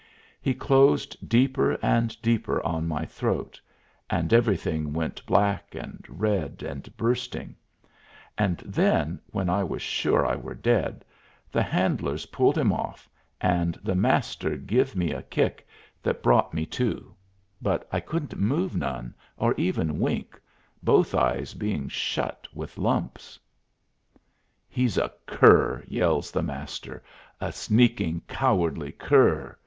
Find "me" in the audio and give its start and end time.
14.95-15.11, 16.51-16.65